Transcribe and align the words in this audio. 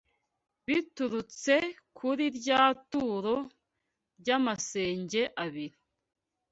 biturutse 0.67 1.55
kuri 1.97 2.25
rya 2.37 2.61
turo, 2.91 3.35
«ry’amasenge 4.19 5.21
abiri» 5.43 5.77